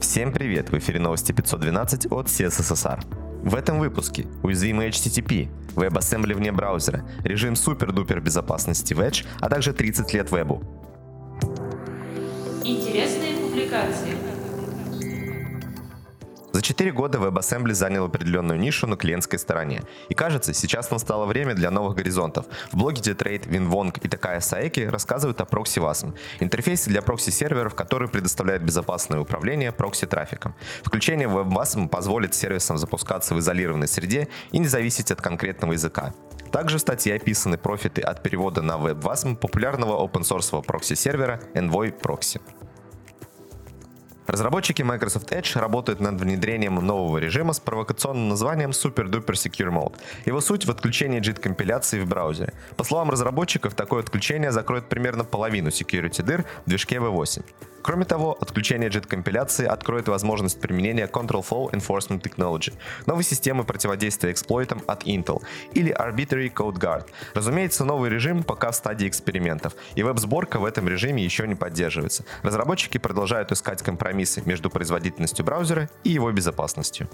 Всем 0.00 0.30
привет! 0.30 0.70
В 0.70 0.78
эфире 0.78 1.00
новости 1.00 1.32
512 1.32 2.12
от 2.12 2.26
CSSR. 2.26 3.00
В 3.42 3.54
этом 3.54 3.78
выпуске 3.78 4.26
уязвимый 4.42 4.90
HTTP, 4.90 5.48
WebAssembly 5.74 6.34
вне 6.34 6.52
браузера, 6.52 7.02
режим 7.24 7.56
супер-дупер 7.56 8.20
безопасности 8.20 8.92
в 8.92 9.00
Edge, 9.00 9.24
а 9.40 9.48
также 9.48 9.72
30 9.72 10.12
лет 10.12 10.30
вебу. 10.30 10.62
Интересные 12.62 13.36
публикации. 13.36 14.35
За 16.56 16.62
4 16.62 16.90
года 16.92 17.18
WebAssembly 17.18 17.74
занял 17.74 18.06
определенную 18.06 18.58
нишу 18.58 18.86
на 18.86 18.96
клиентской 18.96 19.38
стороне. 19.38 19.82
И 20.08 20.14
кажется, 20.14 20.54
сейчас 20.54 20.90
настало 20.90 21.26
время 21.26 21.52
для 21.52 21.70
новых 21.70 21.96
горизонтов. 21.96 22.46
В 22.72 22.78
блоге 22.78 23.02
Detrade, 23.02 23.46
Winwong 23.46 24.00
и 24.02 24.08
такая 24.08 24.40
Саеки 24.40 24.80
рассказывают 24.80 25.38
о 25.42 25.44
ProxyWasm, 25.44 26.14
интерфейсе 26.40 26.88
для 26.88 27.02
прокси-серверов, 27.02 27.74
который 27.74 28.08
предоставляет 28.08 28.62
безопасное 28.62 29.20
управление 29.20 29.70
прокси-трафиком. 29.70 30.54
Включение 30.82 31.28
WebWasm 31.28 31.88
позволит 31.88 32.34
сервисам 32.34 32.78
запускаться 32.78 33.34
в 33.34 33.38
изолированной 33.40 33.86
среде 33.86 34.28
и 34.50 34.58
не 34.58 34.66
зависеть 34.66 35.10
от 35.10 35.20
конкретного 35.20 35.74
языка. 35.74 36.14
Также 36.52 36.78
в 36.78 36.80
статье 36.80 37.16
описаны 37.16 37.58
профиты 37.58 38.00
от 38.00 38.22
перевода 38.22 38.62
на 38.62 38.78
WebWasm 38.78 39.36
популярного 39.36 40.02
open-source 40.02 40.64
прокси-сервера 40.64 41.38
Envoy 41.52 41.92
Proxy. 42.00 42.40
Разработчики 44.26 44.82
Microsoft 44.82 45.30
Edge 45.32 45.58
работают 45.58 46.00
над 46.00 46.20
внедрением 46.20 46.74
нового 46.74 47.18
режима 47.18 47.52
с 47.52 47.60
провокационным 47.60 48.28
названием 48.28 48.70
Super 48.70 49.08
Duper 49.08 49.34
Secure 49.34 49.70
Mode. 49.70 49.94
Его 50.26 50.40
суть 50.40 50.66
в 50.66 50.70
отключении 50.70 51.20
JIT-компиляции 51.20 52.00
в 52.00 52.08
браузере. 52.08 52.52
По 52.76 52.84
словам 52.84 53.10
разработчиков, 53.10 53.74
такое 53.74 54.02
отключение 54.02 54.50
закроет 54.50 54.88
примерно 54.88 55.24
половину 55.24 55.68
security 55.68 56.22
дыр 56.22 56.44
в 56.64 56.68
движке 56.68 56.96
V8. 56.96 57.44
Кроме 57.86 58.04
того, 58.04 58.36
отключение 58.40 58.90
JIT-компиляции 58.90 59.64
откроет 59.64 60.08
возможность 60.08 60.60
применения 60.60 61.06
Control 61.06 61.46
Flow 61.48 61.70
Enforcement 61.70 62.20
Technology, 62.20 62.74
новой 63.06 63.22
системы 63.22 63.62
противодействия 63.62 64.32
эксплойтам 64.32 64.82
от 64.88 65.04
Intel, 65.04 65.40
или 65.72 65.94
Arbitrary 65.96 66.52
Code 66.52 66.80
Guard. 66.80 67.06
Разумеется, 67.34 67.84
новый 67.84 68.10
режим 68.10 68.42
пока 68.42 68.72
в 68.72 68.74
стадии 68.74 69.06
экспериментов, 69.06 69.76
и 69.94 70.02
веб-сборка 70.02 70.58
в 70.58 70.64
этом 70.64 70.88
режиме 70.88 71.22
еще 71.22 71.46
не 71.46 71.54
поддерживается. 71.54 72.24
Разработчики 72.42 72.98
продолжают 72.98 73.52
искать 73.52 73.82
компромиссы 73.84 74.42
между 74.44 74.68
производительностью 74.68 75.44
браузера 75.44 75.88
и 76.02 76.10
его 76.10 76.32
безопасностью. 76.32 77.08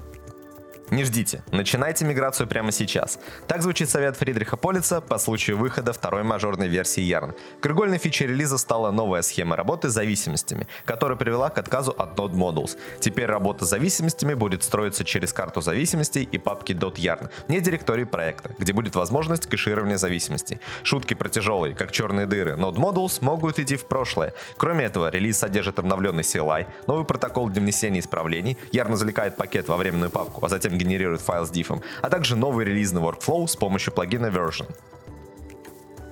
Не 0.93 1.05
ждите, 1.05 1.43
начинайте 1.53 2.05
миграцию 2.05 2.47
прямо 2.47 2.71
сейчас. 2.71 3.19
Так 3.49 3.63
звучит 3.63 3.89
совет 3.89 4.15
Фридриха 4.19 4.59
Полица 4.59 5.01
по 5.01 5.17
случаю 5.17 5.57
выхода 5.57 5.95
второй 5.95 6.23
мажорной 6.23 6.69
версии 6.69 7.03
Yarn. 7.03 7.35
Краеугольной 7.63 7.97
фичей 7.97 8.27
релиза 8.27 8.59
стала 8.59 8.91
новая 8.91 9.23
схема 9.23 9.57
работы 9.57 9.89
с 9.89 9.95
зависимостями, 9.95 10.69
которая 10.85 11.17
привела 11.17 11.49
к 11.49 11.57
отказу 11.57 11.93
от 11.93 12.19
Node 12.19 12.35
Modules. 12.35 12.77
Теперь 13.01 13.25
работа 13.25 13.65
с 13.65 13.71
зависимостями 13.71 14.35
будет 14.35 14.65
строиться 14.65 15.03
через 15.03 15.33
карту 15.33 15.63
зависимостей 15.63 16.29
и 16.31 16.37
папки 16.37 16.73
.yarn, 16.73 17.31
не 17.49 17.63
директории 17.63 18.05
проекта, 18.05 18.55
где 18.59 18.75
будет 18.75 18.95
возможность 18.95 19.47
кэширования 19.47 19.97
зависимостей. 19.97 20.61
Шутки 20.83 21.15
про 21.15 21.31
тяжелые, 21.31 21.75
как 21.75 21.91
черные 21.91 22.27
дыры, 22.27 22.53
Node 22.53 22.77
Modules 22.77 23.25
могут 23.25 23.59
идти 23.59 23.77
в 23.77 23.87
прошлое. 23.87 24.35
Кроме 24.59 24.85
этого, 24.85 25.09
релиз 25.09 25.39
содержит 25.39 25.79
обновленный 25.79 26.23
CLI, 26.23 26.67
новый 26.87 27.07
протокол 27.07 27.49
для 27.49 27.63
внесения 27.63 28.01
исправлений, 28.01 28.59
Yarn 28.73 28.93
извлекает 28.93 29.37
пакет 29.37 29.69
во 29.69 29.79
временную 29.79 30.11
папку, 30.11 30.45
а 30.45 30.51
затем 30.51 30.82
генерирует 30.83 31.21
файл 31.21 31.47
с 31.47 31.51
дифом, 31.51 31.83
а 32.01 32.11
также 32.11 32.37
новый 32.37 32.65
релизный 32.65 33.03
workflow 33.03 33.47
с 33.47 33.57
помощью 33.57 33.93
плагина 33.93 34.27
Version. 34.27 34.67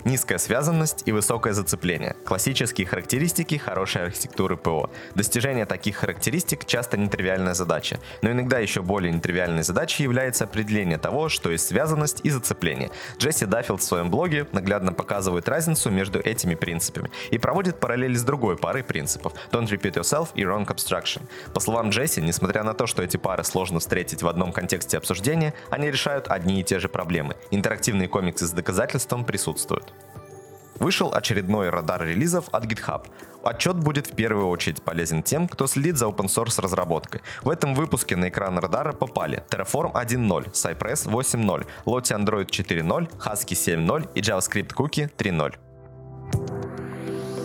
Низкая 0.05 0.39
связанность 0.39 1.03
и 1.05 1.13
высокое 1.13 1.53
зацепление– 1.53 2.17
классические 2.25 2.87
характеристики 2.87 3.57
хорошей 3.57 4.05
архитектуры 4.05 4.57
ПО. 4.57 4.91
Достижение 5.15 5.67
таких 5.67 5.97
характеристик 5.97 6.65
часто 6.65 6.97
нетривиальная 6.97 7.53
задача, 7.53 8.01
но 8.23 8.31
иногда 8.31 8.59
еще 8.59 8.81
более 8.81 9.13
нетривиальной 9.13 9.63
задачей 9.63 10.05
является 10.05 10.45
определение 10.45 10.97
того, 10.97 11.29
что 11.29 11.51
есть 11.51 11.67
связанность 11.67 12.21
и 12.23 12.31
зацепление. 12.31 12.91
Джесси 13.19 13.45
Даффилд 13.45 13.83
в 13.83 13.85
своем 13.85 14.11
блоге 14.11 14.47
наглядно 14.53 14.93
показывает 14.93 15.49
разницу 15.49 15.91
между 15.91 16.19
этими 16.19 16.55
принципами 16.55 17.11
и 17.31 17.37
проводит 17.37 17.79
параллели 17.79 18.15
с 18.15 18.23
другой 18.23 18.57
парой 18.57 18.83
принципов– 18.83 19.35
Don't 19.53 19.69
Repeat 19.69 19.95
Yourself 19.95 20.29
и 20.35 20.43
Wrong 20.43 20.67
Abstraction. 20.67 21.23
По 21.53 21.61
словам 21.61 21.91
Джесси, 21.91 22.23
несмотря 22.23 22.63
на 22.63 22.73
то, 22.73 22.87
что 22.87 23.03
эти 23.03 23.19
пары 23.19 23.45
сложно 23.45 23.81
встретить 23.81 24.23
в 24.23 24.29
одном 24.29 24.53
контексте 24.53 24.97
обсуждения, 24.97 25.53
они 25.69 25.91
решают 25.91 26.29
одни 26.29 26.61
и 26.61 26.65
те 26.65 26.79
же 26.79 26.89
проблемы. 26.89 27.37
Интерактивные 27.51 28.09
комиксы 28.09 28.47
с 28.47 28.53
доказательством 28.53 29.25
присутствуют. 29.25 29.90
Вышел 30.79 31.13
очередной 31.13 31.69
радар 31.69 32.03
релизов 32.03 32.49
от 32.53 32.65
GitHub. 32.65 33.07
Отчет 33.43 33.77
будет 33.77 34.07
в 34.07 34.15
первую 34.15 34.49
очередь 34.49 34.83
полезен 34.83 35.23
тем, 35.23 35.47
кто 35.47 35.67
следит 35.67 35.99
за 35.99 36.07
open 36.07 36.27
source 36.27 36.61
разработкой. 36.61 37.21
В 37.43 37.51
этом 37.51 37.75
выпуске 37.75 38.17
на 38.17 38.29
экран 38.29 38.59
радара 38.59 38.93
попали 38.93 39.43
Terraform 39.51 39.93
1.0, 39.93 40.53
Cypress 40.53 41.07
8.0, 41.07 41.67
Lottie 41.85 42.17
Android 42.19 42.47
4.0, 42.47 43.11
Husky 43.19 43.55
7.0 43.55 44.09
и 44.15 44.21
JavaScript 44.21 44.75
Cookie 44.75 45.11
3.0. 45.17 45.55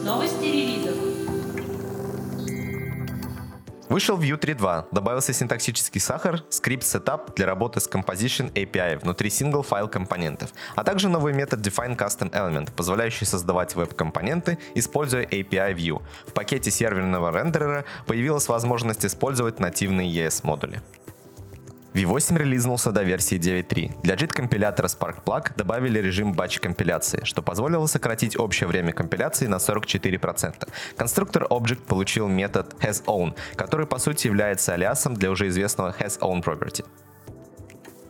Новости 0.05 0.54
Вышел 3.87 4.17
Vue 4.17 4.39
3.2, 4.39 4.85
добавился 4.91 5.31
синтаксический 5.31 6.01
сахар, 6.01 6.43
скрипт 6.49 6.83
Setup 6.83 7.35
для 7.35 7.45
работы 7.45 7.79
с 7.79 7.87
Composition 7.87 8.51
API 8.53 8.97
внутри 8.97 9.29
single 9.29 9.61
файл 9.61 9.87
компонентов, 9.87 10.49
а 10.75 10.83
также 10.83 11.07
новый 11.07 11.33
метод 11.33 11.59
Define 11.59 11.95
Custom 11.95 12.31
Element, 12.31 12.71
позволяющий 12.75 13.25
создавать 13.25 13.75
веб-компоненты, 13.75 14.57
используя 14.73 15.23
API 15.23 15.75
Vue. 15.75 16.01
В 16.25 16.33
пакете 16.33 16.71
серверного 16.71 17.31
рендерера 17.31 17.85
появилась 18.07 18.47
возможность 18.47 19.05
использовать 19.05 19.59
нативные 19.59 20.09
ES-модули. 20.11 20.81
V8 21.95 22.37
релизнулся 22.37 22.91
до 22.91 23.03
версии 23.03 23.37
9.3. 23.37 24.01
Для 24.03 24.15
JIT-компилятора 24.15 24.87
SparkPlug 24.87 25.53
добавили 25.55 25.99
режим 25.99 26.33
батч-компиляции, 26.33 27.21
что 27.23 27.41
позволило 27.41 27.85
сократить 27.87 28.37
общее 28.37 28.67
время 28.67 28.91
компиляции 28.91 29.47
на 29.47 29.55
44%. 29.55 30.67
Конструктор 30.97 31.43
Object 31.43 31.85
получил 31.87 32.27
метод 32.27 32.75
hasOwn, 32.81 33.33
который 33.55 33.87
по 33.87 33.97
сути 33.97 34.27
является 34.27 34.73
алиасом 34.73 35.13
для 35.13 35.31
уже 35.31 35.47
известного 35.47 35.95
hasOwnProperty. 35.97 36.83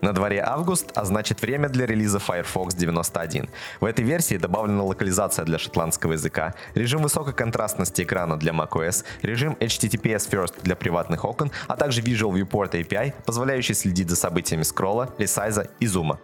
На 0.06 0.14
дворе 0.14 0.40
август, 0.46 0.92
а 0.94 1.04
значит 1.04 1.42
время 1.42 1.68
для 1.68 1.88
релиза 1.88 2.20
Firefox 2.20 2.76
91. 2.76 3.50
В 3.82 3.86
этой 3.86 4.06
версии 4.06 4.38
добавлена 4.38 4.84
локализация 4.84 5.46
для 5.46 5.58
шотландского 5.58 6.12
языка, 6.12 6.54
режим 6.76 7.02
высокой 7.02 7.34
контрастности 7.34 8.04
экрана 8.04 8.38
для 8.38 8.52
macOS, 8.54 9.04
режим 9.24 9.58
HTTPS 9.60 10.30
First 10.30 10.54
для 10.62 10.76
приватных 10.76 11.26
окон, 11.26 11.50
а 11.68 11.76
также 11.76 12.02
Visual 12.02 12.34
Viewport 12.34 12.74
API, 12.74 13.16
позволяющий 13.26 13.74
следить 13.74 14.12
за 14.12 14.16
событиями 14.16 14.62
скролла, 14.62 15.10
ресайза 15.18 15.70
и 15.80 15.88
зума. 15.88 16.20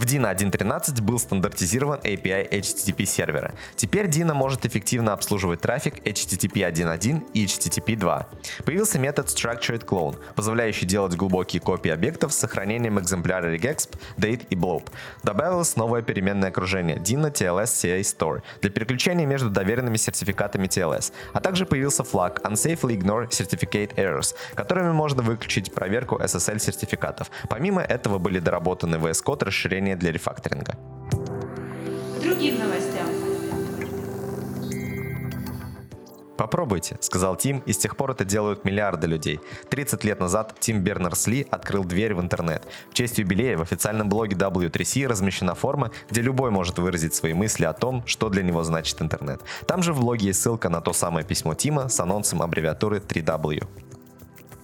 В 0.00 0.04
Dino 0.04 0.34
1.13 0.34 1.02
был 1.02 1.18
стандартизирован 1.18 1.98
API 1.98 2.48
HTTP 2.50 3.04
сервера. 3.04 3.52
Теперь 3.76 4.06
Dino 4.06 4.32
может 4.32 4.64
эффективно 4.64 5.12
обслуживать 5.12 5.60
трафик 5.60 5.98
HTTP 5.98 6.66
1.1 6.72 7.30
и 7.34 7.44
HTTP 7.44 7.96
2. 7.96 8.26
Появился 8.64 8.98
метод 8.98 9.26
Structured 9.26 9.84
Clone, 9.84 10.16
позволяющий 10.34 10.86
делать 10.86 11.16
глубокие 11.16 11.60
копии 11.60 11.90
объектов 11.90 12.32
с 12.32 12.38
сохранением 12.38 12.98
экземпляра 12.98 13.54
regexp, 13.54 13.94
date 14.16 14.46
и 14.48 14.54
blob. 14.54 14.88
Добавилось 15.22 15.76
новое 15.76 16.00
переменное 16.00 16.48
окружение 16.48 16.96
Dino 16.96 17.30
TLS 17.30 17.64
CA 17.64 18.00
Store 18.00 18.40
для 18.62 18.70
переключения 18.70 19.26
между 19.26 19.50
доверенными 19.50 19.98
сертификатами 19.98 20.66
TLS, 20.66 21.12
а 21.34 21.40
также 21.40 21.66
появился 21.66 22.04
флаг 22.04 22.40
Unsafely 22.42 22.96
Ignore 22.98 23.28
Certificate 23.28 23.94
Errors, 23.96 24.34
которыми 24.54 24.92
можно 24.92 25.22
выключить 25.22 25.74
проверку 25.74 26.16
SSL 26.16 26.58
сертификатов. 26.58 27.30
Помимо 27.50 27.82
этого 27.82 28.16
были 28.16 28.38
доработаны 28.38 28.96
VS 28.96 29.22
Code 29.22 29.44
расширения 29.44 29.89
для 29.96 30.12
рефакторинга. 30.12 30.76
Другим 32.22 32.58
новостям. 32.58 33.06
Попробуйте, 36.40 36.96
сказал 37.00 37.36
Тим, 37.36 37.58
и 37.66 37.72
с 37.74 37.76
тех 37.76 37.98
пор 37.98 38.12
это 38.12 38.24
делают 38.24 38.64
миллиарды 38.64 39.06
людей. 39.06 39.40
30 39.68 40.04
лет 40.04 40.20
назад 40.20 40.54
Тим 40.58 40.82
Бернерс-Ли 40.82 41.46
открыл 41.50 41.84
дверь 41.84 42.14
в 42.14 42.20
интернет. 42.22 42.66
В 42.90 42.94
честь 42.94 43.18
юбилея 43.18 43.58
в 43.58 43.60
официальном 43.60 44.08
блоге 44.08 44.36
W3C 44.36 45.06
размещена 45.06 45.54
форма, 45.54 45.90
где 46.08 46.22
любой 46.22 46.50
может 46.50 46.78
выразить 46.78 47.14
свои 47.14 47.34
мысли 47.34 47.66
о 47.66 47.74
том, 47.74 48.02
что 48.06 48.30
для 48.30 48.42
него 48.42 48.62
значит 48.62 49.02
интернет. 49.02 49.42
Там 49.66 49.82
же 49.82 49.92
в 49.92 50.00
блоге 50.00 50.28
есть 50.28 50.40
ссылка 50.40 50.70
на 50.70 50.80
то 50.80 50.94
самое 50.94 51.26
письмо 51.26 51.52
Тима 51.54 51.90
с 51.90 52.00
анонсом 52.00 52.40
аббревиатуры 52.40 53.00
3W. 53.00 53.66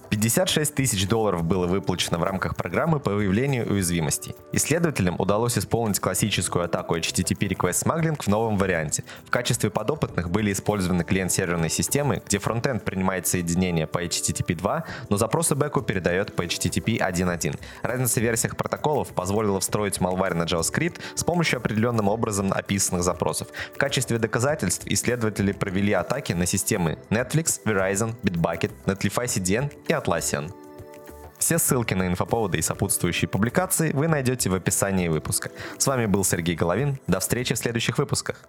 56 0.09 0.73
тысяч 0.73 1.07
долларов 1.07 1.43
было 1.43 1.67
выплачено 1.67 2.17
в 2.17 2.23
рамках 2.23 2.55
программы 2.55 2.99
по 2.99 3.11
выявлению 3.11 3.69
уязвимостей. 3.69 4.35
Исследователям 4.53 5.15
удалось 5.19 5.57
исполнить 5.57 5.99
классическую 5.99 6.63
атаку 6.63 6.95
HTTP 6.95 7.49
Request 7.49 7.85
Smuggling 7.85 8.21
в 8.21 8.27
новом 8.27 8.57
варианте. 8.57 9.03
В 9.25 9.29
качестве 9.29 9.69
подопытных 9.69 10.29
были 10.29 10.53
использованы 10.53 11.03
клиент-серверные 11.03 11.69
системы, 11.69 12.21
где 12.25 12.39
фронтенд 12.39 12.85
принимает 12.85 13.27
соединение 13.27 13.85
по 13.85 14.03
HTTP 14.03 14.55
2, 14.55 14.83
но 15.09 15.17
запросы 15.17 15.55
бэку 15.55 15.81
передает 15.81 16.35
по 16.35 16.43
HTTP 16.43 16.99
1.1. 16.99 17.59
Разница 17.81 18.19
в 18.19 18.23
версиях 18.23 18.55
протоколов 18.55 19.09
позволила 19.09 19.59
встроить 19.59 19.97
malware 19.97 20.33
на 20.33 20.43
JavaScript 20.43 20.99
с 21.15 21.23
помощью 21.23 21.57
определенным 21.57 22.07
образом 22.07 22.53
описанных 22.53 23.03
запросов. 23.03 23.49
В 23.73 23.77
качестве 23.77 24.19
доказательств 24.19 24.87
исследователи 24.87 25.51
провели 25.51 25.93
атаки 25.93 26.33
на 26.33 26.45
системы 26.45 26.97
Netflix, 27.09 27.59
Verizon, 27.65 28.15
Bitbucket, 28.23 28.71
Netlify 28.85 29.25
CDN 29.25 29.71
и 29.87 29.96
Atlassian. 29.97 30.53
Все 31.37 31.59
ссылки 31.59 31.93
на 31.93 32.07
инфоповоды 32.07 32.57
и 32.57 32.61
сопутствующие 32.61 33.29
публикации 33.29 33.91
вы 33.91 34.07
найдете 34.07 34.49
в 34.49 34.55
описании 34.55 35.07
выпуска. 35.07 35.51
С 35.77 35.87
вами 35.87 36.05
был 36.05 36.23
Сергей 36.23 36.55
Головин. 36.55 36.99
До 37.07 37.19
встречи 37.19 37.53
в 37.53 37.57
следующих 37.57 37.97
выпусках. 37.97 38.47